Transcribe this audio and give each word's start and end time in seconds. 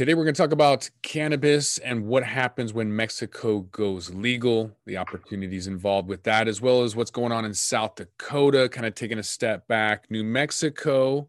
Today, 0.00 0.14
we're 0.14 0.24
going 0.24 0.34
to 0.34 0.42
talk 0.42 0.52
about 0.52 0.88
cannabis 1.02 1.76
and 1.76 2.06
what 2.06 2.24
happens 2.24 2.72
when 2.72 2.96
Mexico 2.96 3.60
goes 3.70 4.08
legal, 4.08 4.74
the 4.86 4.96
opportunities 4.96 5.66
involved 5.66 6.08
with 6.08 6.22
that, 6.22 6.48
as 6.48 6.58
well 6.58 6.84
as 6.84 6.96
what's 6.96 7.10
going 7.10 7.32
on 7.32 7.44
in 7.44 7.52
South 7.52 7.96
Dakota, 7.96 8.70
kind 8.70 8.86
of 8.86 8.94
taking 8.94 9.18
a 9.18 9.22
step 9.22 9.68
back, 9.68 10.10
New 10.10 10.24
Mexico 10.24 11.28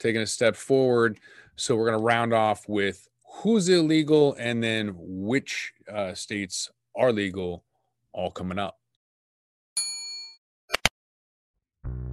taking 0.00 0.20
a 0.20 0.26
step 0.26 0.56
forward. 0.56 1.20
So, 1.54 1.76
we're 1.76 1.86
going 1.86 2.00
to 2.00 2.04
round 2.04 2.34
off 2.34 2.68
with 2.68 3.08
who's 3.24 3.68
illegal 3.68 4.34
and 4.36 4.64
then 4.64 4.96
which 4.98 5.72
uh, 5.88 6.12
states 6.14 6.72
are 6.96 7.12
legal, 7.12 7.62
all 8.12 8.32
coming 8.32 8.58
up. 8.58 8.77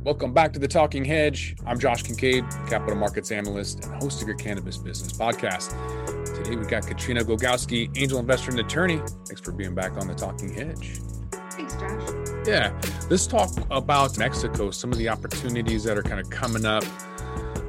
Welcome 0.05 0.33
back 0.33 0.53
to 0.53 0.59
the 0.59 0.67
Talking 0.67 1.03
Hedge. 1.03 1.55
I'm 1.65 1.79
Josh 1.79 2.03
Kincaid, 2.03 2.47
capital 2.69 2.95
markets 2.95 3.31
analyst 3.31 3.83
and 3.85 4.03
host 4.03 4.21
of 4.21 4.27
your 4.27 4.37
cannabis 4.37 4.77
business 4.77 5.11
podcast. 5.11 5.73
Today 6.35 6.55
we've 6.55 6.67
got 6.67 6.85
Katrina 6.85 7.21
Glogowski, 7.21 7.89
angel 7.97 8.19
investor 8.19 8.51
and 8.51 8.59
attorney. 8.59 9.01
Thanks 9.25 9.41
for 9.41 9.51
being 9.51 9.73
back 9.73 9.93
on 9.93 10.07
the 10.07 10.13
Talking 10.13 10.53
Hedge. 10.53 10.99
Thanks, 11.49 11.73
Josh. 11.77 12.47
Yeah, 12.47 12.79
let's 13.09 13.25
talk 13.25 13.49
about 13.71 14.15
Mexico, 14.19 14.69
some 14.69 14.91
of 14.91 14.99
the 14.99 15.09
opportunities 15.09 15.83
that 15.85 15.97
are 15.97 16.03
kind 16.03 16.19
of 16.19 16.29
coming 16.29 16.65
up 16.65 16.83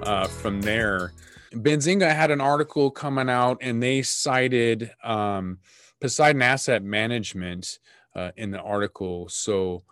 uh, 0.03 0.27
from 0.27 0.61
there. 0.61 1.15
Benzinga 1.55 2.15
had 2.15 2.31
an 2.31 2.43
article 2.43 2.91
coming 2.91 3.31
out 3.31 3.57
and 3.63 3.83
they 3.83 4.03
cited 4.03 4.91
um, 5.03 5.57
Poseidon 6.03 6.43
Asset 6.43 6.83
Management 6.83 7.79
uh, 8.15 8.33
in 8.37 8.51
the 8.51 8.61
article. 8.61 9.27
So, 9.31 9.85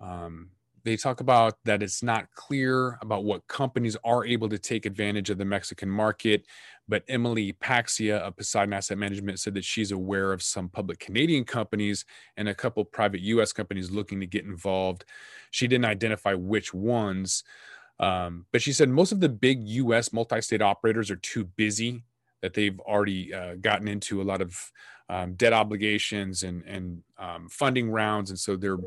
um, 0.00 0.48
they 0.84 0.96
talk 0.96 1.20
about 1.20 1.54
that 1.64 1.82
it's 1.82 2.02
not 2.02 2.30
clear 2.34 2.98
about 3.00 3.24
what 3.24 3.46
companies 3.46 3.96
are 4.04 4.24
able 4.24 4.48
to 4.48 4.58
take 4.58 4.84
advantage 4.86 5.30
of 5.30 5.38
the 5.38 5.44
Mexican 5.44 5.88
market. 5.88 6.44
But 6.88 7.04
Emily 7.08 7.52
Paxhia 7.52 8.18
of 8.18 8.36
Poseidon 8.36 8.72
Asset 8.72 8.98
Management 8.98 9.38
said 9.38 9.54
that 9.54 9.64
she's 9.64 9.92
aware 9.92 10.32
of 10.32 10.42
some 10.42 10.68
public 10.68 10.98
Canadian 10.98 11.44
companies 11.44 12.04
and 12.36 12.48
a 12.48 12.54
couple 12.54 12.84
private 12.84 13.20
US 13.20 13.52
companies 13.52 13.90
looking 13.90 14.20
to 14.20 14.26
get 14.26 14.44
involved. 14.44 15.04
She 15.50 15.68
didn't 15.68 15.84
identify 15.84 16.34
which 16.34 16.74
ones, 16.74 17.44
um, 18.00 18.46
but 18.52 18.62
she 18.62 18.72
said 18.72 18.88
most 18.88 19.12
of 19.12 19.20
the 19.20 19.28
big 19.28 19.66
US 19.68 20.12
multi 20.12 20.40
state 20.40 20.62
operators 20.62 21.10
are 21.10 21.16
too 21.16 21.44
busy, 21.44 22.02
that 22.40 22.54
they've 22.54 22.78
already 22.80 23.32
uh, 23.32 23.54
gotten 23.60 23.86
into 23.86 24.20
a 24.20 24.24
lot 24.24 24.42
of 24.42 24.72
um, 25.08 25.34
debt 25.34 25.52
obligations 25.52 26.42
and, 26.42 26.64
and 26.64 27.02
um, 27.18 27.48
funding 27.48 27.90
rounds. 27.90 28.30
And 28.30 28.38
so 28.38 28.56
they're 28.56 28.78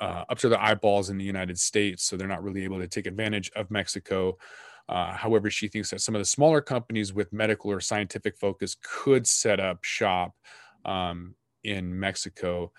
uh, 0.00 0.24
up 0.28 0.38
to 0.38 0.48
their 0.48 0.60
eyeballs 0.60 1.10
in 1.10 1.18
the 1.18 1.24
United 1.24 1.58
States, 1.58 2.04
so 2.04 2.16
they're 2.16 2.28
not 2.28 2.42
really 2.42 2.64
able 2.64 2.78
to 2.78 2.88
take 2.88 3.06
advantage 3.06 3.50
of 3.56 3.70
Mexico. 3.70 4.36
Uh, 4.88 5.12
however, 5.12 5.50
she 5.50 5.68
thinks 5.68 5.90
that 5.90 6.00
some 6.00 6.14
of 6.14 6.20
the 6.20 6.26
smaller 6.26 6.60
companies 6.60 7.12
with 7.12 7.32
medical 7.32 7.70
or 7.70 7.80
scientific 7.80 8.36
focus 8.36 8.76
could 8.82 9.26
set 9.26 9.60
up 9.60 9.82
shop 9.82 10.34
um, 10.84 11.34
in 11.62 11.98
Mexico. 11.98 12.70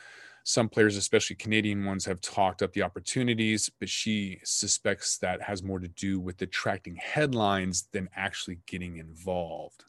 Some 0.43 0.69
players, 0.69 0.95
especially 0.95 1.37
Canadian 1.37 1.83
ones, 1.85 2.05
have 2.05 2.21
talked 2.21 2.61
up 2.61 2.71
the 2.73 2.83
opportunities, 2.83 3.67
but 3.79 3.89
she 3.89 4.39
suspects 4.43 5.17
that 5.17 5.41
has 5.41 5.63
more 5.63 5.79
to 5.79 5.87
do 5.87 6.19
with 6.19 6.39
attracting 6.43 6.97
headlines 6.97 7.87
than 7.91 8.07
actually 8.15 8.59
getting 8.67 8.97
involved. 8.97 9.85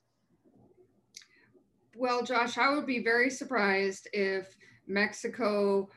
Well, 1.95 2.23
Josh, 2.23 2.57
I 2.57 2.75
would 2.75 2.87
be 2.87 3.03
very 3.03 3.29
surprised 3.29 4.09
if 4.15 4.57
Mexico 4.87 5.91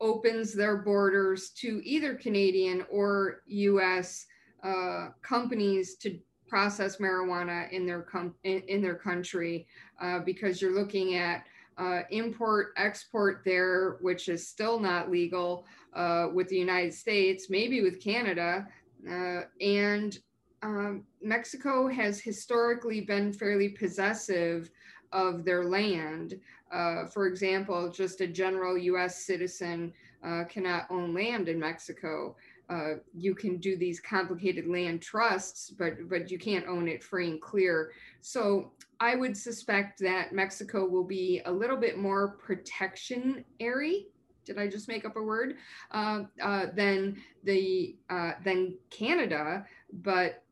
opens 0.00 0.52
their 0.52 0.76
borders 0.76 1.50
to 1.50 1.80
either 1.84 2.14
Canadian 2.14 2.84
or 2.90 3.42
US 3.46 4.26
uh, 4.62 5.08
companies 5.22 5.96
to 5.96 6.18
process 6.48 6.96
marijuana 6.96 7.70
in 7.70 7.86
their 7.86 8.02
com- 8.02 8.34
in, 8.44 8.60
in 8.68 8.82
their 8.82 8.94
country 8.94 9.66
uh, 10.00 10.18
because 10.20 10.60
you're 10.60 10.74
looking 10.74 11.14
at 11.14 11.44
uh, 11.76 12.00
import 12.10 12.72
export 12.76 13.42
there 13.44 13.98
which 14.00 14.28
is 14.28 14.48
still 14.48 14.80
not 14.80 15.10
legal 15.10 15.66
uh, 15.94 16.26
with 16.32 16.48
the 16.48 16.56
united 16.56 16.92
states 16.92 17.48
maybe 17.50 17.82
with 17.82 18.02
canada 18.02 18.66
uh, 19.08 19.42
and 19.60 20.18
um, 20.62 21.04
mexico 21.22 21.86
has 21.86 22.18
historically 22.18 23.02
been 23.02 23.32
fairly 23.32 23.68
possessive 23.68 24.70
of 25.12 25.44
their 25.44 25.64
land. 25.64 26.38
Uh, 26.72 27.06
for 27.06 27.26
example, 27.26 27.90
just 27.90 28.20
a 28.20 28.26
general 28.26 28.76
US 28.76 29.24
citizen 29.24 29.92
uh, 30.24 30.44
cannot 30.44 30.86
own 30.90 31.14
land 31.14 31.48
in 31.48 31.58
Mexico. 31.58 32.36
Uh, 32.68 32.94
you 33.14 33.34
can 33.34 33.56
do 33.56 33.76
these 33.76 33.98
complicated 33.98 34.66
land 34.66 35.00
trusts, 35.00 35.70
but 35.70 36.08
but 36.08 36.30
you 36.30 36.38
can't 36.38 36.66
own 36.66 36.86
it 36.86 37.02
free 37.02 37.30
and 37.30 37.40
clear. 37.40 37.92
So 38.20 38.72
I 39.00 39.14
would 39.14 39.36
suspect 39.36 40.00
that 40.00 40.34
Mexico 40.34 40.86
will 40.86 41.04
be 41.04 41.40
a 41.46 41.52
little 41.52 41.76
bit 41.76 41.96
more 41.96 42.36
protectionary. 42.36 44.08
Did 44.44 44.58
I 44.58 44.68
just 44.68 44.88
make 44.88 45.04
up 45.06 45.16
a 45.16 45.22
word? 45.22 45.56
Uh, 45.90 46.24
uh, 46.42 46.66
than 46.74 47.16
the 47.44 47.96
uh, 48.10 48.32
than 48.44 48.74
Canada, 48.90 49.64
but 49.92 50.42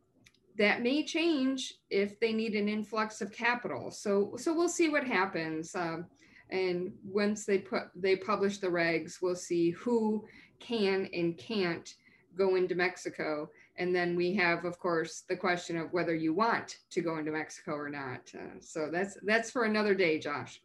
that 0.58 0.82
may 0.82 1.04
change 1.04 1.74
if 1.90 2.18
they 2.20 2.32
need 2.32 2.54
an 2.54 2.68
influx 2.68 3.20
of 3.20 3.32
capital. 3.32 3.90
So 3.90 4.34
so 4.36 4.54
we'll 4.54 4.68
see 4.68 4.88
what 4.88 5.04
happens. 5.04 5.74
Um, 5.74 6.06
and 6.50 6.92
once 7.04 7.44
they 7.44 7.58
put 7.58 7.84
they 7.94 8.16
publish 8.16 8.58
the 8.58 8.68
regs, 8.68 9.20
we'll 9.20 9.36
see 9.36 9.70
who 9.70 10.24
can 10.60 11.08
and 11.12 11.36
can't 11.36 11.94
go 12.36 12.56
into 12.56 12.74
Mexico. 12.74 13.50
And 13.78 13.94
then 13.94 14.16
we 14.16 14.34
have, 14.34 14.64
of 14.64 14.78
course, 14.78 15.24
the 15.28 15.36
question 15.36 15.76
of 15.76 15.92
whether 15.92 16.14
you 16.14 16.32
want 16.32 16.78
to 16.90 17.00
go 17.02 17.18
into 17.18 17.32
Mexico 17.32 17.72
or 17.72 17.90
not. 17.90 18.30
Uh, 18.34 18.58
so 18.60 18.88
that's 18.90 19.18
that's 19.22 19.50
for 19.50 19.64
another 19.64 19.94
day, 19.94 20.18
Josh. 20.18 20.60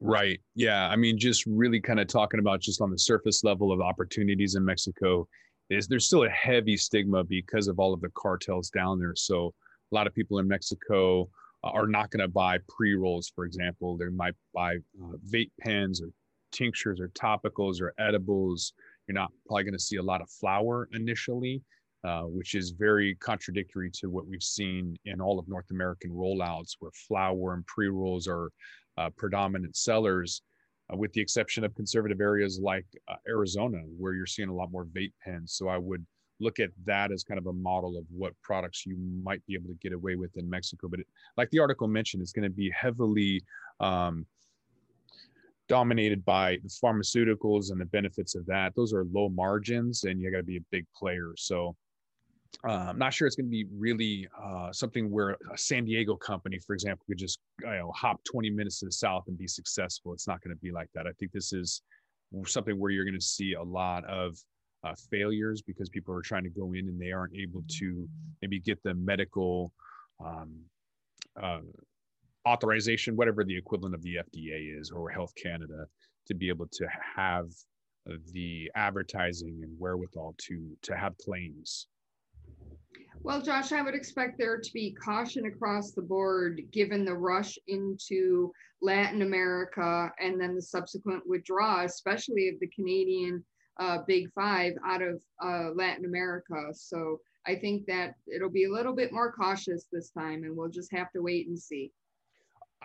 Right. 0.00 0.40
Yeah. 0.54 0.88
I 0.88 0.96
mean, 0.96 1.18
just 1.18 1.46
really 1.46 1.80
kind 1.80 2.00
of 2.00 2.06
talking 2.06 2.40
about 2.40 2.60
just 2.60 2.80
on 2.80 2.90
the 2.90 2.98
surface 2.98 3.44
level 3.44 3.72
of 3.72 3.80
opportunities 3.80 4.54
in 4.54 4.64
Mexico 4.64 5.26
is 5.70 5.88
there's 5.88 6.06
still 6.06 6.24
a 6.24 6.30
heavy 6.30 6.76
stigma 6.76 7.24
because 7.24 7.68
of 7.68 7.78
all 7.78 7.92
of 7.92 8.00
the 8.00 8.10
cartels 8.14 8.70
down 8.70 8.98
there. 8.98 9.14
So 9.16 9.52
a 9.90 9.94
lot 9.94 10.06
of 10.06 10.14
people 10.14 10.38
in 10.38 10.48
Mexico 10.48 11.28
are 11.64 11.86
not 11.86 12.10
going 12.10 12.20
to 12.20 12.28
buy 12.28 12.58
pre 12.68 12.94
rolls, 12.94 13.30
for 13.34 13.44
example. 13.44 13.96
They 13.96 14.06
might 14.06 14.34
buy 14.54 14.76
uh, 14.76 15.16
vape 15.28 15.50
pens 15.60 16.00
or 16.00 16.10
tinctures 16.52 17.00
or 17.00 17.08
topicals 17.08 17.80
or 17.80 17.92
edibles. 17.98 18.72
You're 19.06 19.14
not 19.14 19.32
probably 19.46 19.64
going 19.64 19.74
to 19.74 19.78
see 19.78 19.96
a 19.96 20.02
lot 20.02 20.20
of 20.20 20.30
flower 20.30 20.88
initially, 20.92 21.62
uh, 22.04 22.22
which 22.22 22.54
is 22.54 22.70
very 22.70 23.14
contradictory 23.16 23.90
to 23.94 24.10
what 24.10 24.26
we've 24.26 24.42
seen 24.42 24.96
in 25.04 25.20
all 25.20 25.38
of 25.38 25.48
North 25.48 25.70
American 25.70 26.10
rollouts, 26.10 26.76
where 26.78 26.92
flower 26.92 27.54
and 27.54 27.66
pre 27.66 27.88
rolls 27.88 28.26
are 28.28 28.50
uh, 28.98 29.10
predominant 29.16 29.76
sellers 29.76 30.42
uh, 30.92 30.96
with 30.96 31.12
the 31.12 31.20
exception 31.20 31.64
of 31.64 31.74
conservative 31.74 32.20
areas 32.20 32.60
like 32.60 32.86
uh, 33.08 33.16
Arizona, 33.28 33.78
where 33.98 34.14
you're 34.14 34.26
seeing 34.26 34.48
a 34.48 34.54
lot 34.54 34.70
more 34.70 34.84
vape 34.84 35.12
pens. 35.24 35.52
So 35.54 35.68
I 35.68 35.78
would 35.78 36.04
look 36.38 36.60
at 36.60 36.70
that 36.84 37.12
as 37.12 37.24
kind 37.24 37.38
of 37.38 37.46
a 37.46 37.52
model 37.52 37.96
of 37.96 38.04
what 38.10 38.34
products 38.42 38.84
you 38.84 38.96
might 39.22 39.44
be 39.46 39.54
able 39.54 39.68
to 39.68 39.78
get 39.80 39.92
away 39.92 40.16
with 40.16 40.36
in 40.36 40.48
Mexico. 40.48 40.88
But 40.88 41.00
it, 41.00 41.06
like 41.36 41.50
the 41.50 41.58
article 41.58 41.88
mentioned, 41.88 42.22
it's 42.22 42.32
going 42.32 42.48
to 42.48 42.54
be 42.54 42.70
heavily 42.70 43.42
um, 43.80 44.26
dominated 45.68 46.24
by 46.24 46.58
the 46.62 46.68
pharmaceuticals 46.68 47.70
and 47.70 47.80
the 47.80 47.86
benefits 47.86 48.34
of 48.34 48.46
that. 48.46 48.74
Those 48.76 48.92
are 48.92 49.04
low 49.12 49.28
margins, 49.28 50.04
and 50.04 50.20
you 50.20 50.30
got 50.30 50.38
to 50.38 50.42
be 50.44 50.58
a 50.58 50.64
big 50.70 50.86
player. 50.94 51.32
So 51.36 51.74
uh, 52.66 52.86
I'm 52.88 52.98
not 52.98 53.12
sure 53.14 53.26
it's 53.26 53.36
going 53.36 53.46
to 53.46 53.50
be 53.50 53.66
really 53.76 54.26
uh, 54.42 54.72
something 54.72 55.10
where 55.10 55.36
a 55.52 55.58
San 55.58 55.84
Diego 55.84 56.16
company, 56.16 56.58
for 56.58 56.74
example, 56.74 57.04
could 57.08 57.18
just 57.18 57.38
you 57.60 57.66
know 57.66 57.92
hop 57.94 58.22
20 58.24 58.50
minutes 58.50 58.80
to 58.80 58.86
the 58.86 58.92
south 58.92 59.24
and 59.28 59.38
be 59.38 59.46
successful. 59.46 60.12
It's 60.12 60.26
not 60.26 60.42
going 60.42 60.54
to 60.54 60.60
be 60.60 60.72
like 60.72 60.88
that. 60.94 61.06
I 61.06 61.12
think 61.18 61.32
this 61.32 61.52
is 61.52 61.82
something 62.46 62.78
where 62.78 62.90
you're 62.90 63.04
going 63.04 63.14
to 63.14 63.20
see 63.20 63.54
a 63.54 63.62
lot 63.62 64.04
of 64.04 64.36
uh, 64.84 64.94
failures 65.10 65.62
because 65.62 65.88
people 65.88 66.14
are 66.14 66.22
trying 66.22 66.44
to 66.44 66.50
go 66.50 66.72
in 66.72 66.88
and 66.88 67.00
they 67.00 67.12
aren't 67.12 67.34
able 67.36 67.62
to 67.78 68.08
maybe 68.42 68.60
get 68.60 68.82
the 68.82 68.94
medical 68.94 69.72
um, 70.24 70.54
uh, 71.40 71.60
authorization, 72.46 73.16
whatever 73.16 73.44
the 73.44 73.56
equivalent 73.56 73.94
of 73.94 74.02
the 74.02 74.16
FDA 74.16 74.78
is 74.78 74.90
or 74.90 75.10
Health 75.10 75.32
Canada, 75.40 75.86
to 76.26 76.34
be 76.34 76.48
able 76.48 76.66
to 76.72 76.86
have 77.16 77.46
the 78.32 78.70
advertising 78.74 79.60
and 79.62 79.74
wherewithal 79.78 80.34
to 80.38 80.76
to 80.82 80.96
have 80.96 81.16
claims 81.18 81.88
well, 83.26 83.42
Josh, 83.42 83.72
I 83.72 83.82
would 83.82 83.96
expect 83.96 84.38
there 84.38 84.56
to 84.56 84.72
be 84.72 84.92
caution 84.92 85.46
across 85.46 85.90
the 85.90 86.00
board 86.00 86.62
given 86.70 87.04
the 87.04 87.16
rush 87.16 87.58
into 87.66 88.52
Latin 88.80 89.22
America 89.22 90.12
and 90.20 90.40
then 90.40 90.54
the 90.54 90.62
subsequent 90.62 91.24
withdrawal, 91.26 91.84
especially 91.84 92.48
of 92.48 92.54
the 92.60 92.68
Canadian 92.68 93.44
uh, 93.80 93.98
Big 94.06 94.30
Five 94.32 94.74
out 94.86 95.02
of 95.02 95.20
uh, 95.42 95.70
Latin 95.74 96.04
America. 96.04 96.68
So 96.72 97.18
I 97.48 97.56
think 97.56 97.84
that 97.86 98.14
it'll 98.32 98.48
be 98.48 98.66
a 98.66 98.72
little 98.72 98.94
bit 98.94 99.12
more 99.12 99.32
cautious 99.32 99.88
this 99.90 100.10
time, 100.10 100.44
and 100.44 100.56
we'll 100.56 100.70
just 100.70 100.92
have 100.92 101.10
to 101.10 101.20
wait 101.20 101.48
and 101.48 101.58
see. 101.58 101.90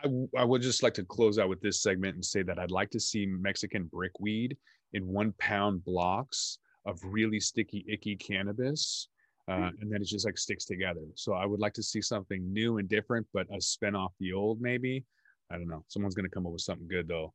I, 0.04 0.08
I 0.36 0.44
would 0.44 0.64
just 0.64 0.82
like 0.82 0.96
to 0.96 1.06
close 1.06 1.38
out 1.38 1.50
with 1.50 1.62
this 1.62 1.84
segment 1.84 2.16
and 2.16 2.26
say 2.26 2.42
that 2.42 2.58
I'd 2.58 2.72
like 2.72 2.90
to 2.92 3.00
see 3.00 3.28
Mexican 3.28 3.84
brickweed 3.84 4.58
in 4.94 5.06
one 5.06 5.36
pound 5.38 5.86
blocks 5.86 6.58
of 6.88 7.00
really 7.04 7.40
sticky, 7.40 7.86
icky 7.88 8.16
cannabis 8.16 9.08
uh, 9.48 9.70
and 9.80 9.92
then 9.92 10.02
it 10.02 10.06
just 10.06 10.26
like 10.26 10.38
sticks 10.38 10.66
together. 10.66 11.02
So 11.16 11.34
I 11.34 11.46
would 11.46 11.60
like 11.60 11.74
to 11.74 11.84
see 11.84 12.02
something 12.02 12.52
new 12.54 12.78
and 12.78 12.88
different, 12.88 13.28
but 13.34 13.48
a 13.56 13.60
spin 13.62 13.96
off 13.96 14.14
the 14.20 14.34
old 14.34 14.62
maybe. 14.62 15.04
I 15.52 15.56
don't 15.56 15.68
know. 15.68 15.84
Someone's 15.88 16.16
going 16.16 16.30
to 16.30 16.34
come 16.34 16.46
up 16.46 16.54
with 16.54 16.62
something 16.62 16.88
good 16.88 17.08
though. 17.08 17.34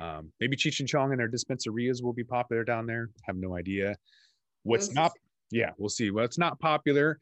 Um, 0.00 0.32
maybe 0.40 0.56
Cheech 0.56 0.80
and 0.80 0.88
Chong 0.88 1.10
and 1.10 1.20
their 1.20 1.28
dispensarias 1.28 2.02
will 2.02 2.14
be 2.14 2.24
popular 2.24 2.64
down 2.64 2.86
there. 2.86 3.10
Have 3.26 3.36
no 3.36 3.56
idea. 3.56 3.94
What's 4.62 4.92
not? 4.92 5.12
Yeah, 5.50 5.70
we'll 5.76 5.90
see. 5.90 6.10
What's 6.10 6.38
not 6.38 6.58
popular 6.60 7.18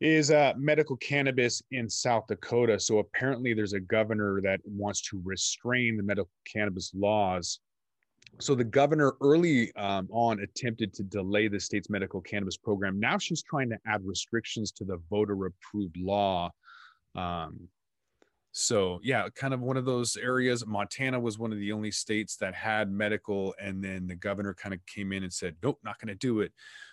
is 0.00 0.30
uh, 0.30 0.52
medical 0.56 0.96
cannabis 0.96 1.62
in 1.72 1.90
South 1.90 2.24
Dakota. 2.28 2.78
So 2.78 2.98
apparently, 2.98 3.54
there's 3.54 3.72
a 3.72 3.80
governor 3.80 4.40
that 4.42 4.60
wants 4.64 5.02
to 5.10 5.20
restrain 5.24 5.96
the 5.96 6.02
medical 6.02 6.30
cannabis 6.50 6.92
laws. 6.94 7.60
So 8.38 8.54
the 8.54 8.64
governor 8.64 9.16
early 9.20 9.74
um, 9.76 10.08
on 10.10 10.40
attempted 10.40 10.94
to 10.94 11.02
delay 11.02 11.48
the 11.48 11.60
state's 11.60 11.90
medical 11.90 12.20
cannabis 12.20 12.56
program. 12.56 12.98
Now 12.98 13.18
she's 13.18 13.42
trying 13.42 13.68
to 13.70 13.78
add 13.86 14.00
restrictions 14.04 14.72
to 14.72 14.84
the 14.84 14.98
voter-approved 15.10 15.96
law. 15.98 16.50
Um, 17.14 17.68
so 18.52 18.98
yeah, 19.02 19.28
kind 19.34 19.54
of 19.54 19.60
one 19.60 19.76
of 19.76 19.84
those 19.84 20.16
areas. 20.16 20.66
Montana 20.66 21.20
was 21.20 21.38
one 21.38 21.52
of 21.52 21.58
the 21.58 21.72
only 21.72 21.90
states 21.90 22.36
that 22.36 22.54
had 22.54 22.90
medical, 22.90 23.54
and 23.62 23.82
then 23.82 24.06
the 24.06 24.16
governor 24.16 24.54
kind 24.54 24.74
of 24.74 24.80
came 24.86 25.12
in 25.12 25.22
and 25.22 25.32
said, 25.32 25.56
"Nope, 25.62 25.78
not 25.84 26.00
going 26.00 26.08
to 26.08 26.14
do 26.16 26.40
it." 26.40 26.52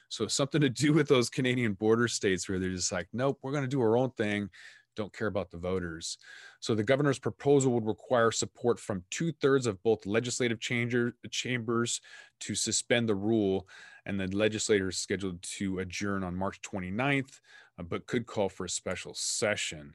So 0.09 0.27
something 0.27 0.61
to 0.61 0.69
do 0.69 0.93
with 0.93 1.07
those 1.07 1.29
Canadian 1.29 1.73
border 1.73 2.07
states 2.07 2.47
where 2.47 2.59
they're 2.59 2.69
just 2.69 2.91
like, 2.91 3.07
"Nope, 3.11 3.39
we're 3.41 3.51
going 3.51 3.63
to 3.63 3.69
do 3.69 3.81
our 3.81 3.97
own 3.97 4.11
thing." 4.11 4.49
Don't 4.97 5.13
care 5.13 5.27
about 5.27 5.51
the 5.51 5.57
voters. 5.57 6.17
So 6.59 6.73
the 6.73 6.83
governor's 6.83 7.19
proposal 7.19 7.71
would 7.73 7.85
require 7.85 8.31
support 8.31 8.79
from 8.79 9.03
two 9.11 9.31
thirds 9.31 9.67
of 9.67 9.81
both 9.83 10.07
legislative 10.07 10.59
changer, 10.59 11.15
chambers 11.29 12.01
to 12.41 12.55
suspend 12.55 13.07
the 13.07 13.15
rule, 13.15 13.67
and 14.07 14.19
the 14.19 14.27
legislature 14.35 14.89
is 14.89 14.97
scheduled 14.97 15.41
to 15.43 15.79
adjourn 15.79 16.23
on 16.23 16.35
March 16.35 16.59
29th, 16.63 17.39
uh, 17.77 17.83
but 17.83 18.07
could 18.07 18.25
call 18.25 18.49
for 18.49 18.65
a 18.65 18.69
special 18.69 19.13
session. 19.13 19.93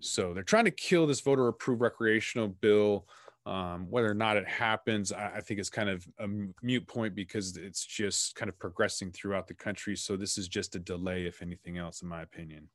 So 0.00 0.32
they're 0.32 0.42
trying 0.42 0.64
to 0.64 0.70
kill 0.70 1.06
this 1.06 1.20
voter 1.20 1.46
approved 1.48 1.82
recreational 1.82 2.48
bill. 2.48 3.06
Um, 3.44 3.90
whether 3.90 4.10
or 4.10 4.14
not 4.14 4.38
it 4.38 4.48
happens, 4.48 5.12
I, 5.12 5.32
I 5.36 5.40
think 5.42 5.60
it's 5.60 5.68
kind 5.68 5.90
of 5.90 6.06
a 6.18 6.26
mute 6.62 6.86
point 6.86 7.14
because 7.14 7.58
it's 7.58 7.84
just 7.84 8.36
kind 8.36 8.48
of 8.48 8.58
progressing 8.58 9.12
throughout 9.12 9.48
the 9.48 9.54
country. 9.54 9.96
So 9.96 10.16
this 10.16 10.38
is 10.38 10.48
just 10.48 10.76
a 10.76 10.78
delay, 10.78 11.26
if 11.26 11.42
anything 11.42 11.76
else, 11.76 12.00
in 12.00 12.08
my 12.08 12.22
opinion. 12.22 12.70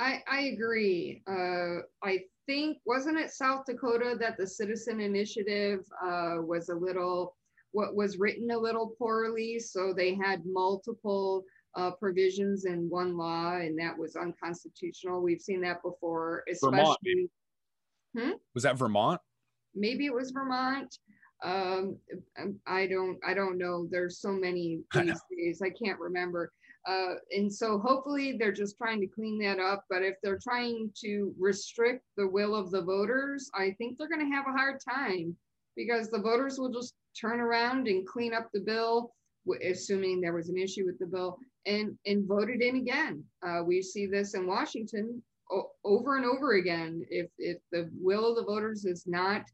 I, 0.00 0.22
I 0.30 0.40
agree. 0.54 1.22
Uh, 1.28 1.82
I 2.02 2.20
think, 2.46 2.78
wasn't 2.86 3.18
it 3.18 3.30
South 3.30 3.64
Dakota 3.66 4.16
that 4.18 4.38
the 4.38 4.46
citizen 4.46 4.98
initiative 4.98 5.80
uh, 6.02 6.36
was 6.40 6.70
a 6.70 6.74
little, 6.74 7.36
what 7.72 7.94
was 7.94 8.18
written 8.18 8.50
a 8.50 8.58
little 8.58 8.94
poorly? 8.98 9.58
So 9.58 9.92
they 9.94 10.14
had 10.14 10.42
multiple 10.46 11.44
uh, 11.76 11.90
provisions 11.92 12.64
in 12.64 12.88
one 12.88 13.16
law, 13.16 13.56
and 13.56 13.78
that 13.78 13.96
was 13.96 14.16
unconstitutional. 14.16 15.20
We've 15.20 15.40
seen 15.40 15.60
that 15.62 15.82
before, 15.82 16.44
especially. 16.50 17.30
Hmm? 18.18 18.32
Was 18.54 18.64
that 18.64 18.78
Vermont? 18.78 19.20
Maybe 19.74 20.06
it 20.06 20.14
was 20.14 20.30
Vermont. 20.30 20.96
Um, 21.44 21.98
I 22.66 22.86
don't. 22.86 23.18
I 23.26 23.34
don't 23.34 23.56
know. 23.56 23.86
There's 23.90 24.20
so 24.20 24.32
many 24.32 24.80
these 24.94 25.20
days. 25.30 25.62
I 25.62 25.70
can't 25.70 26.00
remember. 26.00 26.52
Uh, 26.86 27.14
and 27.30 27.52
so 27.52 27.78
hopefully 27.78 28.36
they're 28.38 28.52
just 28.52 28.76
trying 28.76 29.00
to 29.00 29.06
clean 29.06 29.38
that 29.40 29.58
up. 29.58 29.84
But 29.90 30.02
if 30.02 30.14
they're 30.22 30.40
trying 30.42 30.90
to 31.04 31.34
restrict 31.38 32.04
the 32.16 32.26
will 32.26 32.54
of 32.54 32.70
the 32.70 32.82
voters, 32.82 33.50
I 33.54 33.74
think 33.78 33.98
they're 33.98 34.08
going 34.08 34.26
to 34.26 34.34
have 34.34 34.46
a 34.48 34.56
hard 34.56 34.80
time 34.80 35.36
because 35.76 36.10
the 36.10 36.20
voters 36.20 36.58
will 36.58 36.72
just 36.72 36.94
turn 37.18 37.40
around 37.40 37.86
and 37.88 38.06
clean 38.06 38.34
up 38.34 38.48
the 38.52 38.60
bill, 38.60 39.12
assuming 39.64 40.20
there 40.20 40.34
was 40.34 40.48
an 40.48 40.58
issue 40.58 40.86
with 40.86 40.98
the 40.98 41.06
bill, 41.06 41.38
and 41.66 41.96
and 42.06 42.26
voted 42.26 42.62
in 42.62 42.76
again. 42.76 43.24
Uh, 43.46 43.62
we 43.64 43.82
see 43.82 44.06
this 44.06 44.34
in 44.34 44.46
Washington 44.46 45.22
over 45.84 46.16
and 46.16 46.24
over 46.24 46.54
again. 46.54 47.04
If 47.10 47.30
if 47.38 47.58
the 47.72 47.90
will 48.00 48.30
of 48.30 48.36
the 48.36 48.44
voters 48.44 48.84
is 48.84 49.04
not 49.06 49.44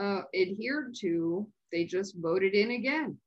uh, 0.00 0.22
adhered 0.34 0.94
to, 1.00 1.46
they 1.70 1.84
just 1.84 2.16
vote 2.16 2.42
it 2.42 2.54
in 2.54 2.72
again. 2.72 3.18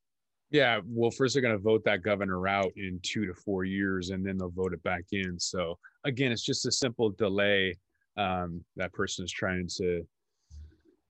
Yeah, 0.52 0.80
well, 0.86 1.12
first 1.12 1.34
they're 1.34 1.42
going 1.42 1.58
to 1.58 1.62
vote 1.62 1.84
that 1.86 2.04
governor 2.04 2.48
out 2.48 2.72
in 2.76 3.00
two 3.02 3.26
to 3.26 3.34
four 3.34 3.66
years, 3.66 4.12
and 4.12 4.26
then 4.26 4.38
they'll 4.38 4.50
vote 4.50 4.74
it 4.74 4.84
back 4.84 5.06
in. 5.12 5.40
So 5.40 5.78
again, 6.04 6.32
it's 6.32 6.46
just 6.46 6.66
a 6.66 6.72
simple 6.72 7.10
delay. 7.10 7.78
Um, 8.18 8.64
that 8.78 8.94
person 8.94 9.26
is 9.26 9.32
trying 9.32 9.68
to 9.78 10.06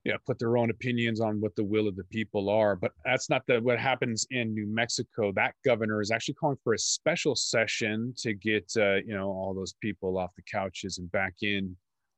yeah, 0.06 0.18
put 0.24 0.38
their 0.38 0.56
own 0.56 0.70
opinions 0.70 1.20
on 1.20 1.42
what 1.42 1.56
the 1.56 1.64
will 1.64 1.88
of 1.88 1.96
the 1.96 2.04
people 2.06 2.48
are. 2.48 2.76
But 2.76 2.92
that's 3.04 3.28
not 3.28 3.42
the 3.48 3.60
what 3.60 3.80
happens 3.80 4.26
in 4.30 4.54
New 4.54 4.68
Mexico. 4.68 5.32
That 5.32 5.56
governor 5.66 6.00
is 6.00 6.12
actually 6.12 6.36
calling 6.36 6.58
for 6.64 6.74
a 6.74 6.80
special 6.80 7.36
session 7.36 8.14
to 8.18 8.36
get 8.36 8.72
uh, 8.78 8.98
you 8.98 9.16
know 9.16 9.28
all 9.28 9.56
those 9.56 9.74
people 9.82 10.20
off 10.20 10.30
the 10.36 10.44
couches 10.44 11.00
and 11.00 11.12
back 11.12 11.34
in 11.42 11.76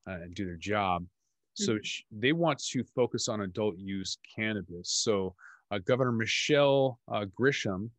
uh, 0.07 0.15
and 0.15 0.35
do 0.35 0.45
their 0.45 0.57
job. 0.57 1.05
So 1.53 1.73
mm-hmm. 1.73 2.19
they 2.19 2.33
want 2.33 2.59
to 2.71 2.83
focus 2.93 3.29
on 3.29 3.41
adult 3.41 3.77
use 3.77 4.17
cannabis. 4.35 4.91
So 4.91 5.33
uh, 5.71 5.79
Governor 5.79 6.11
Michelle 6.11 6.99
uh, 7.11 7.25
Grisham, 7.39 7.89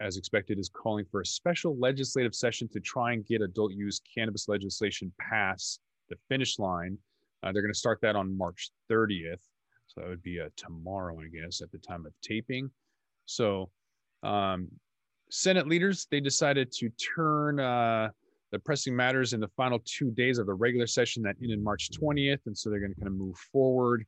as 0.00 0.16
expected, 0.16 0.58
is 0.58 0.70
calling 0.70 1.04
for 1.10 1.20
a 1.20 1.26
special 1.26 1.76
legislative 1.78 2.34
session 2.34 2.68
to 2.68 2.80
try 2.80 3.12
and 3.12 3.26
get 3.26 3.42
adult 3.42 3.72
use 3.72 4.00
cannabis 4.14 4.48
legislation 4.48 5.12
past 5.20 5.80
the 6.08 6.16
finish 6.28 6.58
line 6.58 6.98
uh, 7.44 7.52
they're 7.52 7.62
going 7.62 7.72
to 7.72 7.78
start 7.78 8.00
that 8.00 8.16
on 8.16 8.36
March 8.36 8.70
30th. 8.90 9.40
So 9.86 10.00
that 10.00 10.08
would 10.08 10.22
be 10.22 10.40
uh, 10.40 10.48
tomorrow, 10.56 11.18
I 11.20 11.28
guess, 11.28 11.60
at 11.60 11.70
the 11.70 11.78
time 11.78 12.06
of 12.06 12.12
taping. 12.22 12.70
So, 13.26 13.70
um, 14.22 14.68
Senate 15.30 15.68
leaders, 15.68 16.06
they 16.10 16.20
decided 16.20 16.72
to 16.72 16.88
turn 16.90 17.60
uh, 17.60 18.08
the 18.50 18.58
pressing 18.58 18.96
matters 18.96 19.32
in 19.34 19.40
the 19.40 19.48
final 19.48 19.80
two 19.84 20.10
days 20.12 20.38
of 20.38 20.46
the 20.46 20.54
regular 20.54 20.86
session 20.86 21.22
that 21.24 21.36
ended 21.42 21.62
March 21.62 21.90
20th. 21.90 22.40
And 22.46 22.56
so 22.56 22.70
they're 22.70 22.80
going 22.80 22.94
to 22.94 23.00
kind 23.00 23.08
of 23.08 23.14
move 23.14 23.36
forward, 23.52 24.06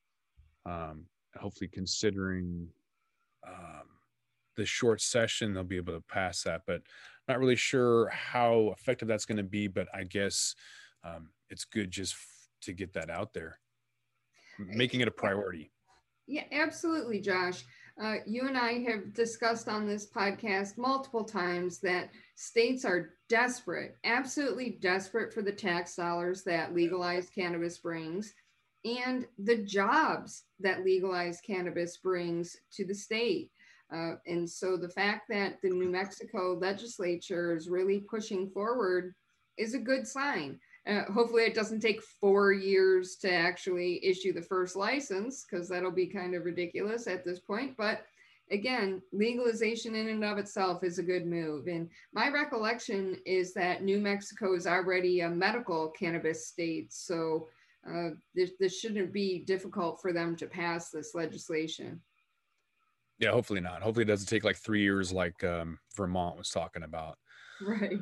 um, 0.65 1.05
hopefully, 1.39 1.69
considering 1.73 2.67
the 4.57 4.67
short 4.67 5.01
session, 5.01 5.55
they'll 5.55 5.65
be 5.65 5.77
able 5.77 5.95
to 5.95 6.05
pass 6.09 6.43
that. 6.43 6.63
But 6.67 6.83
not 7.29 7.39
really 7.39 7.57
sure 7.57 8.09
how 8.09 8.75
effective 8.79 9.09
that's 9.09 9.27
going 9.27 9.39
to 9.39 9.43
be. 9.43 9.69
But 9.69 9.89
I 9.95 10.05
guess 10.05 10.55
um, 11.05 11.31
it's 11.51 11.65
good 11.65 11.91
just 11.91 12.17
to 12.63 12.73
get 12.73 12.93
that 12.95 13.11
out 13.11 13.33
there, 13.33 13.59
making 14.59 15.01
it 15.01 15.09
a 15.09 15.13
priority. 15.13 15.71
Yeah, 16.27 16.45
absolutely, 16.51 17.21
Josh. 17.21 17.65
Uh, 18.03 18.17
you 18.27 18.47
and 18.47 18.59
I 18.59 18.81
have 18.91 19.15
discussed 19.15 19.69
on 19.69 19.87
this 19.87 20.07
podcast 20.11 20.77
multiple 20.77 21.25
times 21.25 21.79
that 21.81 22.11
states 22.35 22.85
are 22.85 23.15
desperate, 23.29 23.97
absolutely 24.05 24.79
desperate 24.83 25.33
for 25.33 25.41
the 25.41 25.53
tax 25.53 25.97
dollars 25.97 26.43
that 26.43 26.75
legalized 26.75 27.33
cannabis 27.35 27.79
brings 27.79 28.35
and 28.85 29.27
the 29.39 29.57
jobs 29.57 30.45
that 30.61 30.85
legalized 30.85 31.43
cannabis 31.43 31.97
brings 31.97 32.57
to 32.73 32.85
the 32.85 32.95
state. 32.95 33.51
Uh, 33.95 34.15
and 34.27 34.49
so 34.49 34.77
the 34.77 34.89
fact 34.89 35.29
that 35.29 35.61
the 35.63 35.71
New 35.71 35.89
Mexico 35.89 36.59
legislature 36.61 37.55
is 37.55 37.69
really 37.69 38.01
pushing 38.01 38.49
forward 38.51 39.15
is 39.57 39.75
a 39.75 39.79
good 39.79 40.07
sign. 40.07 40.59
Uh, 40.87 41.05
hopefully, 41.13 41.43
it 41.43 41.55
doesn't 41.55 41.81
take 41.81 42.01
four 42.21 42.53
years 42.53 43.17
to 43.17 43.33
actually 43.33 44.05
issue 44.05 44.33
the 44.33 44.43
first 44.43 44.77
license 44.77 45.45
because 45.45 45.69
that'll 45.69 45.91
be 45.91 46.07
kind 46.07 46.35
of 46.35 46.45
ridiculous 46.45 47.07
at 47.07 47.25
this 47.25 47.41
point. 47.41 47.77
But 47.77 48.05
again, 48.51 49.03
legalization 49.13 49.95
in 49.97 50.09
and 50.09 50.25
of 50.25 50.39
itself 50.39 50.85
is 50.85 50.99
a 50.99 51.03
good 51.03 51.27
move. 51.27 51.67
And 51.67 51.89
my 52.13 52.29
recollection 52.29 53.17
is 53.27 53.53
that 53.55 53.83
New 53.83 54.01
Mexico 54.01 54.55
is 54.55 54.67
already 54.67 55.21
a 55.21 55.31
medical 55.31 55.89
cannabis 55.91 56.47
state. 56.47 56.93
So 56.93 57.49
uh, 57.89 58.11
this, 58.35 58.53
this 58.61 58.79
shouldn't 58.79 59.13
be 59.13 59.41
difficult 59.41 60.01
for 60.01 60.13
them 60.13 60.37
to 60.37 60.47
pass 60.47 60.91
this 60.91 61.15
legislation. 61.15 62.01
Yeah, 63.19 63.31
hopefully 63.31 63.61
not. 63.61 63.83
Hopefully, 63.83 64.03
it 64.03 64.09
doesn't 64.09 64.29
take 64.29 64.45
like 64.45 64.57
three 64.57 64.83
years, 64.83 65.13
like 65.13 65.43
um, 65.43 65.79
Vermont 65.97 66.37
was 66.37 66.51
talking 66.51 66.83
about. 66.83 67.19
Right. 67.61 67.99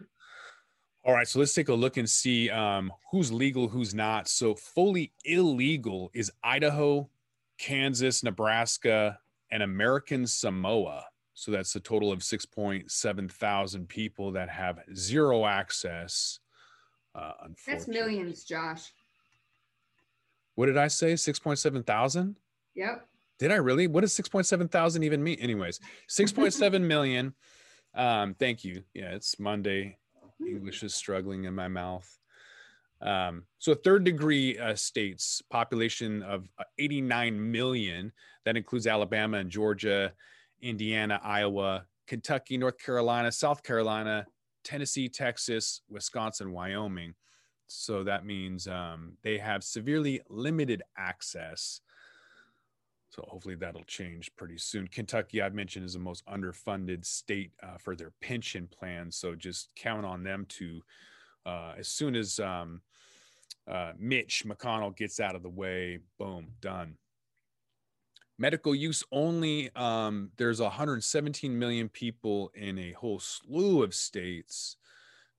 All 1.07 1.13
right, 1.13 1.29
so 1.29 1.39
let's 1.39 1.53
take 1.53 1.69
a 1.69 1.75
look 1.75 1.99
and 1.99 2.09
see 2.09 2.49
um, 2.49 2.91
who's 3.11 3.31
legal, 3.31 3.69
who's 3.69 3.95
not. 3.95 4.27
So 4.27 4.55
fully 4.55 5.13
illegal 5.27 6.11
is 6.15 6.33
Idaho, 6.43 7.11
Kansas, 7.59 8.23
Nebraska, 8.23 9.19
and 9.51 9.63
American 9.63 10.27
Samoa. 10.27 11.05
So 11.35 11.51
that's 11.51 11.77
a 11.77 11.81
total 11.81 12.11
of 12.11 12.21
6.7 12.21 13.31
thousand 13.31 13.89
people 13.89 14.33
that 14.33 14.49
have 14.49 14.79
zero 14.95 15.45
access. 15.45 16.39
Uh, 17.15 17.33
that's 17.67 17.87
millions, 17.87 18.45
Josh. 18.45 18.93
What 20.55 20.67
did 20.67 20.79
I 20.79 20.89
say? 20.89 21.15
6.7 21.15 21.85
thousand? 21.85 22.37
Yep. 22.75 23.07
Did 23.39 23.51
I 23.51 23.57
really? 23.57 23.87
What 23.87 24.03
does 24.03 24.15
6.7 24.15 24.71
thousand 24.71 25.03
even 25.03 25.23
mean? 25.23 25.39
Anyways, 25.41 25.81
6.7 26.09 26.81
million. 26.87 27.35
Um, 27.95 28.35
thank 28.35 28.65
you. 28.65 28.83
Yeah, 28.95 29.15
it's 29.15 29.39
Monday. 29.39 29.99
English 30.47 30.83
is 30.83 30.95
struggling 30.95 31.45
in 31.45 31.55
my 31.55 31.69
mouth. 31.69 32.09
Um, 33.01 33.45
so 33.59 33.75
third 33.75 34.05
degree 34.05 34.59
uh, 34.59 34.75
states, 34.75 35.43
population 35.51 36.23
of 36.23 36.49
uh, 36.59 36.65
89 36.79 37.53
million. 37.53 38.13
That 38.45 38.57
includes 38.57 38.87
Alabama 38.87 39.39
and 39.39 39.51
Georgia, 39.51 40.13
Indiana, 40.61 41.21
Iowa, 41.23 41.87
Kentucky, 42.07 42.57
North 42.57 42.79
Carolina, 42.79 43.31
South 43.33 43.63
Carolina, 43.63 44.27
Tennessee, 44.65 45.09
Texas, 45.09 45.83
Wisconsin, 45.89 46.53
Wyoming. 46.53 47.15
So 47.67 48.05
that 48.05 48.25
means 48.25 48.67
um, 48.67 49.17
they 49.23 49.39
have 49.39 49.65
severely 49.65 50.21
limited 50.29 50.83
access. 50.97 51.81
So 53.15 53.25
hopefully 53.29 53.55
that'll 53.55 53.85
change 53.85 54.35
pretty 54.35 54.59
soon. 54.59 54.89
Kentucky, 54.89 55.41
I've 55.41 55.55
mentioned, 55.55 55.85
is 55.85 55.93
the 55.93 56.01
most 56.01 56.27
underfunded 56.27 57.05
state 57.05 57.53
uh, 57.63 57.79
for 57.79 57.95
their 57.95 58.11
pension 58.21 58.67
plan. 58.67 59.13
So 59.13 59.37
just 59.37 59.69
count 59.77 60.05
on 60.05 60.25
them 60.25 60.47
to, 60.49 60.83
uh, 61.47 61.75
as 61.79 61.87
soon 61.87 62.17
as 62.17 62.41
um, 62.41 62.81
uh, 63.69 63.93
Mitch 63.97 64.45
McConnell 64.45 64.97
gets 64.97 65.21
out 65.21 65.37
of 65.37 65.45
the 65.45 65.49
way, 65.49 66.01
boom, 66.19 66.49
done. 66.61 66.97
Medical 68.37 68.75
use 68.75 69.05
only, 69.13 69.71
um, 69.77 70.33
there's 70.37 70.61
117 70.61 71.57
million 71.57 71.89
people 71.89 72.51
in 72.57 72.81
a 72.81 72.91
whole 72.93 73.21
slew 73.21 73.85
of 73.85 73.95
states 73.95 74.77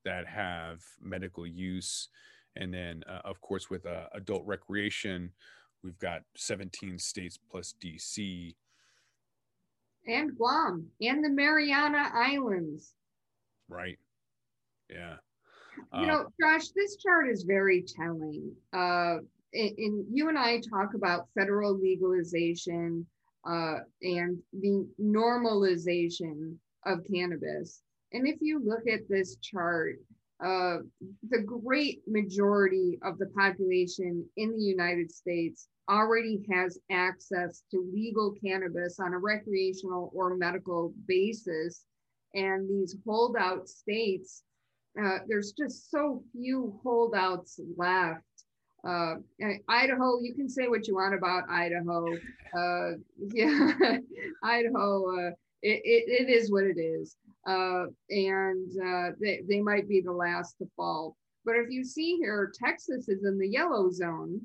that 0.06 0.26
have 0.28 0.82
medical 1.02 1.46
use. 1.46 2.08
And 2.56 2.74
then, 2.74 3.04
uh, 3.06 3.20
of 3.26 3.42
course, 3.42 3.70
with 3.70 3.86
uh, 3.86 4.06
adult 4.14 4.46
recreation, 4.46 5.34
we've 5.86 6.00
got 6.00 6.24
17 6.36 6.98
states 6.98 7.38
plus 7.50 7.76
DC. 7.82 8.56
And 10.08 10.36
Guam 10.36 10.88
and 11.02 11.24
the 11.24 11.30
Mariana 11.30 12.10
Islands. 12.14 12.94
Right. 13.70 14.00
Yeah. 14.90 15.16
You 15.94 16.08
know, 16.08 16.22
uh, 16.22 16.24
Josh, 16.42 16.70
this 16.70 16.96
chart 16.98 17.30
is 17.30 17.44
very 17.44 17.84
telling. 17.84 18.52
Uh, 18.74 19.18
and 19.54 20.06
you 20.12 20.30
and 20.30 20.38
I 20.38 20.60
talk 20.60 20.94
about 20.96 21.28
federal 21.38 21.78
legalization 21.80 23.06
uh, 23.48 23.80
and 24.02 24.38
the 24.54 24.88
normalization 25.02 26.56
of 26.86 27.00
cannabis. 27.12 27.82
And 28.12 28.28
if 28.28 28.38
you 28.42 28.62
look 28.64 28.88
at 28.92 29.08
this 29.10 29.38
chart, 29.38 29.98
uh, 30.44 30.78
the 31.30 31.42
great 31.42 32.02
majority 32.08 33.00
of 33.04 33.18
the 33.18 33.28
population 33.28 34.26
in 34.38 34.56
the 34.56 34.64
United 34.64 35.12
States 35.12 35.68
already 35.90 36.46
has 36.52 36.80
access 36.92 37.64
to 37.72 37.90
legal 37.94 38.34
cannabis 38.44 39.00
on 39.00 39.14
a 39.14 39.20
recreational 39.20 40.12
or 40.14 40.36
medical 40.36 40.94
basis. 41.08 41.86
And 42.34 42.70
these 42.70 42.98
holdout 43.06 43.70
states, 43.70 44.44
uh, 45.02 45.20
there's 45.28 45.54
just 45.54 45.90
so 45.90 46.24
few 46.34 46.80
holdouts 46.84 47.60
left 47.78 48.24
uh, 48.86 49.16
Idaho, 49.68 50.22
you 50.22 50.34
can 50.36 50.48
say 50.48 50.68
what 50.68 50.88
you 50.88 50.96
want 50.96 51.16
about 51.16 51.50
Idaho. 51.50 52.06
Uh, 52.56 52.92
yeah, 53.34 53.72
Idaho, 54.44 55.18
uh, 55.18 55.32
it, 55.62 55.82
it, 55.84 56.28
it 56.28 56.30
is 56.30 56.52
what 56.52 56.66
it 56.66 56.80
is. 56.80 57.18
Uh, 57.46 57.86
and 58.10 58.72
uh, 58.84 59.12
they, 59.22 59.42
they 59.48 59.62
might 59.62 59.88
be 59.88 60.02
the 60.02 60.12
last 60.12 60.58
to 60.58 60.66
fall. 60.76 61.16
But 61.46 61.56
if 61.56 61.70
you 61.70 61.84
see 61.84 62.18
here, 62.18 62.52
Texas 62.60 63.08
is 63.08 63.24
in 63.24 63.38
the 63.38 63.48
yellow 63.48 63.92
zone. 63.92 64.42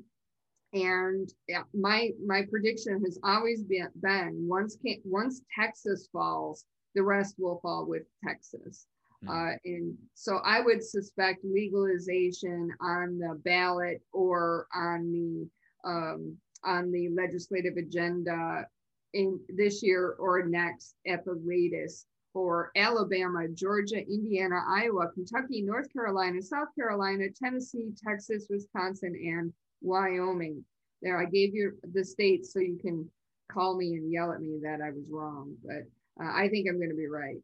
And 0.73 1.29
yeah, 1.47 1.63
my 1.73 2.11
my 2.25 2.45
prediction 2.49 3.03
has 3.03 3.19
always 3.23 3.63
been, 3.63 3.89
been 4.01 4.47
once 4.47 4.77
once 5.03 5.41
Texas 5.59 6.07
falls, 6.13 6.63
the 6.95 7.03
rest 7.03 7.35
will 7.37 7.59
fall 7.61 7.85
with 7.85 8.03
Texas. 8.25 8.85
Hmm. 9.23 9.29
Uh, 9.29 9.51
and 9.65 9.97
so 10.13 10.37
I 10.45 10.61
would 10.61 10.83
suspect 10.83 11.43
legalization 11.43 12.71
on 12.79 13.17
the 13.17 13.39
ballot 13.43 14.01
or 14.13 14.67
on 14.73 15.11
the 15.11 15.49
um, 15.89 16.37
on 16.63 16.91
the 16.91 17.09
legislative 17.09 17.75
agenda 17.77 18.65
in 19.13 19.39
this 19.49 19.83
year 19.83 20.15
or 20.19 20.43
next 20.43 20.95
at 21.07 21.25
the 21.25 21.41
latest 21.43 22.05
for 22.33 22.71
Alabama, 22.75 23.47
Georgia, 23.47 23.99
Indiana, 23.99 24.61
Iowa, 24.67 25.11
Kentucky, 25.13 25.61
North 25.61 25.91
Carolina, 25.91 26.41
South 26.41 26.69
Carolina, 26.75 27.25
Tennessee, 27.29 27.91
Texas, 28.05 28.47
Wisconsin, 28.49 29.15
and 29.15 29.53
Wyoming. 29.81 30.63
There, 31.01 31.19
I 31.19 31.25
gave 31.25 31.53
you 31.53 31.73
the 31.93 32.03
states 32.03 32.53
so 32.53 32.59
you 32.59 32.77
can 32.81 33.09
call 33.51 33.75
me 33.75 33.95
and 33.95 34.11
yell 34.11 34.31
at 34.31 34.41
me 34.41 34.59
that 34.63 34.79
I 34.81 34.91
was 34.91 35.05
wrong, 35.09 35.55
but 35.63 36.23
uh, 36.23 36.31
I 36.33 36.47
think 36.49 36.67
I'm 36.69 36.77
going 36.77 36.89
to 36.89 36.95
be 36.95 37.07
right 37.07 37.37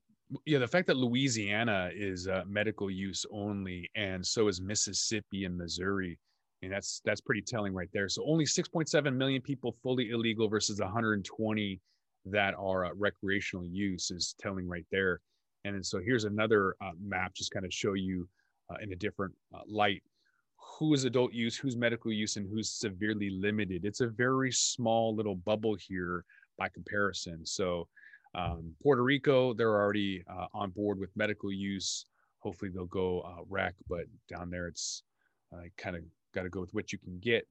yeah 0.46 0.60
the 0.60 0.68
fact 0.68 0.86
that 0.86 0.98
louisiana 0.98 1.90
is 1.96 2.28
uh, 2.28 2.44
medical 2.46 2.92
use 2.92 3.26
only 3.32 3.90
and 3.96 4.26
so 4.26 4.50
is 4.50 4.60
mississippi 4.60 5.46
and 5.46 5.58
missouri 5.58 6.20
mean, 6.62 6.72
that's 6.72 7.02
that's 7.06 7.22
pretty 7.22 7.42
telling 7.42 7.74
right 7.74 7.90
there. 7.94 8.10
So 8.10 8.24
only 8.26 8.46
6.7 8.46 9.16
million 9.16 9.42
people 9.42 9.76
fully 9.84 10.10
illegal 10.12 10.48
versus 10.48 10.80
120 10.80 11.80
that 12.32 12.54
are 12.58 12.86
uh, 12.86 12.90
recreational 12.96 13.66
use 13.66 14.12
is 14.12 14.36
telling 14.40 14.68
right 14.68 14.86
there. 14.92 15.22
And 15.64 15.76
then, 15.76 15.84
so 15.84 16.00
here's 16.00 16.24
another 16.24 16.76
uh, 16.82 16.92
map, 17.02 17.34
just 17.34 17.52
kind 17.52 17.66
of 17.66 17.74
show 17.74 17.94
you 17.94 18.28
uh, 18.72 18.78
in 18.82 18.92
a 18.92 18.96
different 18.96 19.34
uh, 19.54 19.62
light 19.68 20.04
who 20.80 20.94
is 20.94 21.04
adult 21.04 21.34
use, 21.34 21.56
who's 21.58 21.76
medical 21.76 22.12
use, 22.12 22.36
and 22.36 22.48
who's 22.50 22.70
severely 22.72 23.30
limited. 23.30 23.86
It's 23.86 24.02
a 24.02 24.08
very 24.08 24.52
small 24.52 25.16
little 25.16 25.36
bubble 25.36 25.76
here 25.76 26.26
by 26.58 26.70
comparison. 26.70 27.46
So 27.46 27.88
um, 28.36 28.74
Puerto 28.82 29.04
Rico, 29.04 29.54
they're 29.54 29.76
already 29.76 30.24
uh, 30.30 30.48
on 30.54 30.72
board 30.72 31.00
with 31.00 31.10
medical 31.16 31.52
use. 31.52 32.06
Hopefully 32.40 32.72
they'll 32.74 32.86
go 32.86 33.22
uh, 33.22 33.44
rec, 33.50 33.76
but 33.90 34.06
down 34.30 34.50
there 34.50 34.68
it's 34.68 35.04
kind 35.78 35.96
of 35.96 36.04
got 36.34 36.44
to 36.44 36.50
go 36.50 36.60
with 36.60 36.74
what 36.74 36.92
you 36.92 37.00
can 37.00 37.18
get. 37.20 37.48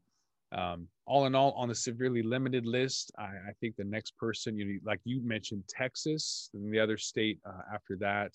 Um, 0.52 0.88
all 1.06 1.26
in 1.26 1.34
all, 1.34 1.52
on 1.52 1.68
the 1.68 1.74
severely 1.74 2.22
limited 2.22 2.66
list, 2.66 3.10
I, 3.18 3.24
I 3.24 3.52
think 3.60 3.76
the 3.76 3.84
next 3.84 4.16
person, 4.16 4.56
you 4.56 4.80
like 4.84 5.00
you 5.04 5.20
mentioned, 5.22 5.64
Texas, 5.68 6.50
and 6.54 6.72
the 6.72 6.78
other 6.78 6.96
state 6.96 7.40
uh, 7.46 7.74
after 7.74 7.96
that, 7.96 8.32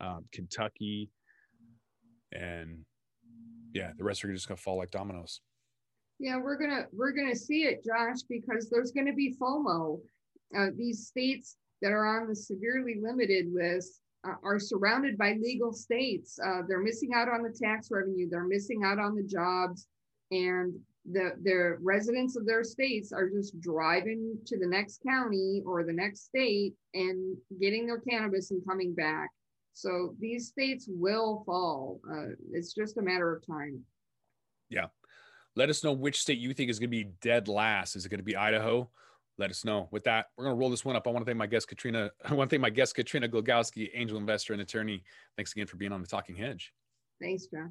um, 0.00 0.24
Kentucky, 0.32 1.10
and 2.32 2.78
yeah, 3.72 3.90
the 3.96 4.04
rest 4.04 4.24
are 4.24 4.32
just 4.32 4.48
gonna 4.48 4.56
fall 4.56 4.78
like 4.78 4.90
dominoes. 4.90 5.40
Yeah, 6.18 6.36
we're 6.36 6.56
gonna 6.56 6.86
we're 6.92 7.12
gonna 7.12 7.36
see 7.36 7.64
it, 7.64 7.84
Josh, 7.84 8.22
because 8.28 8.68
there's 8.70 8.92
gonna 8.92 9.14
be 9.14 9.34
FOMO. 9.40 10.00
Uh, 10.56 10.66
these 10.76 11.06
states 11.06 11.56
that 11.82 11.92
are 11.92 12.20
on 12.20 12.28
the 12.28 12.34
severely 12.34 13.00
limited 13.00 13.46
list 13.52 14.00
uh, 14.26 14.34
are 14.44 14.58
surrounded 14.58 15.16
by 15.16 15.36
legal 15.40 15.72
states. 15.72 16.38
Uh, 16.44 16.62
they're 16.68 16.82
missing 16.82 17.10
out 17.14 17.28
on 17.28 17.42
the 17.42 17.56
tax 17.62 17.88
revenue, 17.90 18.28
they're 18.30 18.44
missing 18.44 18.82
out 18.84 18.98
on 18.98 19.14
the 19.14 19.22
jobs, 19.22 19.86
and 20.30 20.74
the, 21.10 21.32
the 21.42 21.76
residents 21.80 22.36
of 22.36 22.46
their 22.46 22.64
states 22.64 23.12
are 23.12 23.28
just 23.28 23.58
driving 23.60 24.36
to 24.46 24.58
the 24.58 24.66
next 24.66 25.02
county 25.06 25.62
or 25.66 25.84
the 25.84 25.92
next 25.92 26.26
state 26.26 26.74
and 26.94 27.36
getting 27.60 27.86
their 27.86 28.00
cannabis 28.00 28.50
and 28.50 28.64
coming 28.66 28.94
back. 28.94 29.28
So 29.72 30.14
these 30.18 30.48
states 30.48 30.86
will 30.88 31.42
fall. 31.46 32.00
Uh, 32.10 32.34
it's 32.52 32.74
just 32.74 32.98
a 32.98 33.02
matter 33.02 33.34
of 33.34 33.46
time. 33.46 33.80
Yeah. 34.68 34.86
Let 35.56 35.70
us 35.70 35.82
know 35.82 35.92
which 35.92 36.20
state 36.20 36.38
you 36.38 36.52
think 36.52 36.70
is 36.70 36.78
going 36.78 36.90
to 36.90 36.96
be 36.96 37.10
dead 37.22 37.48
last. 37.48 37.96
Is 37.96 38.04
it 38.04 38.08
going 38.08 38.18
to 38.18 38.24
be 38.24 38.36
Idaho? 38.36 38.88
let 39.40 39.50
us 39.50 39.64
know. 39.64 39.88
With 39.90 40.04
that, 40.04 40.26
we're 40.36 40.44
going 40.44 40.54
to 40.54 40.60
roll 40.60 40.70
this 40.70 40.84
one 40.84 40.94
up. 40.94 41.06
I 41.06 41.10
want 41.10 41.24
to 41.24 41.28
thank 41.28 41.38
my 41.38 41.46
guest, 41.46 41.66
Katrina. 41.66 42.10
I 42.24 42.34
want 42.34 42.50
to 42.50 42.54
thank 42.54 42.60
my 42.60 42.70
guest, 42.70 42.94
Katrina 42.94 43.26
Glogowski, 43.26 43.88
angel 43.94 44.18
investor 44.18 44.52
and 44.52 44.62
attorney. 44.62 45.02
Thanks 45.36 45.52
again 45.52 45.66
for 45.66 45.78
being 45.78 45.92
on 45.92 46.02
the 46.02 46.06
Talking 46.06 46.36
Hedge. 46.36 46.72
Thanks, 47.20 47.46
Josh. 47.46 47.70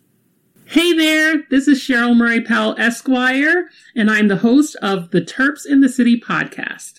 Hey 0.91 0.97
there, 0.97 1.43
this 1.49 1.69
is 1.69 1.79
Cheryl 1.79 2.17
Murray 2.17 2.41
Powell 2.41 2.75
Esquire, 2.77 3.69
and 3.95 4.11
I'm 4.11 4.27
the 4.27 4.35
host 4.35 4.75
of 4.81 5.11
the 5.11 5.21
Terps 5.21 5.65
in 5.65 5.79
the 5.79 5.87
City 5.87 6.19
podcast. 6.19 6.95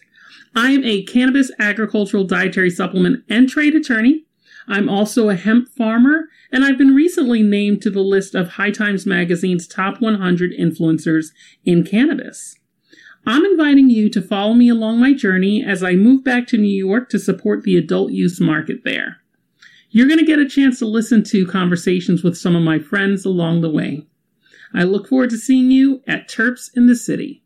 I'm 0.57 0.83
a 0.83 1.03
cannabis 1.03 1.51
agricultural 1.59 2.25
dietary 2.25 2.71
supplement 2.71 3.23
and 3.29 3.51
trade 3.51 3.75
attorney. 3.75 4.25
I'm 4.67 4.89
also 4.89 5.29
a 5.29 5.35
hemp 5.35 5.69
farmer, 5.69 6.31
and 6.51 6.65
I've 6.65 6.79
been 6.79 6.95
recently 6.95 7.43
named 7.43 7.83
to 7.83 7.91
the 7.91 8.01
list 8.01 8.35
of 8.35 8.53
High 8.53 8.71
Times 8.71 9.05
Magazine's 9.05 9.69
top 9.69 10.01
100 10.01 10.53
influencers 10.59 11.27
in 11.67 11.85
cannabis. 11.85 12.57
I'm 13.27 13.45
inviting 13.45 13.91
you 13.91 14.09
to 14.09 14.23
follow 14.23 14.55
me 14.55 14.71
along 14.71 15.01
my 15.01 15.13
journey 15.13 15.63
as 15.63 15.83
I 15.83 15.97
move 15.97 16.25
back 16.25 16.47
to 16.47 16.57
New 16.57 16.75
York 16.75 17.11
to 17.11 17.19
support 17.19 17.65
the 17.65 17.77
adult 17.77 18.13
use 18.13 18.41
market 18.41 18.85
there. 18.85 19.22
You're 19.95 20.09
going 20.09 20.19
to 20.19 20.25
get 20.25 20.39
a 20.39 20.49
chance 20.49 20.79
to 20.79 20.87
listen 20.87 21.23
to 21.25 21.47
conversations 21.47 22.23
with 22.23 22.39
some 22.39 22.57
of 22.57 22.63
my 22.63 22.79
friends 22.79 23.27
along 23.27 23.61
the 23.61 23.69
way. 23.69 24.07
I 24.73 24.85
look 24.85 25.07
forward 25.07 25.29
to 25.31 25.37
seeing 25.37 25.71
you 25.71 26.03
at 26.07 26.31
Terps 26.31 26.71
in 26.75 26.87
the 26.87 26.97
City. 26.97 27.42